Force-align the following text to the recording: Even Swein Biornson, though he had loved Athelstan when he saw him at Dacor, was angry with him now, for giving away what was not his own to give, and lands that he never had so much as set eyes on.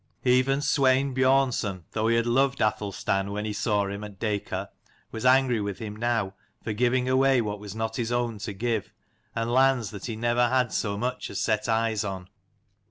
Even 0.25 0.61
Swein 0.61 1.13
Biornson, 1.13 1.83
though 1.91 2.07
he 2.07 2.15
had 2.15 2.25
loved 2.25 2.59
Athelstan 2.59 3.29
when 3.31 3.45
he 3.45 3.53
saw 3.53 3.85
him 3.85 4.03
at 4.03 4.17
Dacor, 4.17 4.69
was 5.11 5.27
angry 5.27 5.61
with 5.61 5.77
him 5.77 5.95
now, 5.95 6.33
for 6.63 6.73
giving 6.73 7.07
away 7.07 7.39
what 7.39 7.59
was 7.59 7.75
not 7.75 7.97
his 7.97 8.11
own 8.11 8.39
to 8.39 8.53
give, 8.53 8.91
and 9.35 9.51
lands 9.53 9.91
that 9.91 10.07
he 10.07 10.15
never 10.15 10.49
had 10.49 10.71
so 10.73 10.97
much 10.97 11.29
as 11.29 11.39
set 11.39 11.69
eyes 11.69 12.03
on. 12.03 12.29